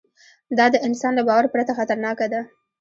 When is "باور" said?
1.27-1.45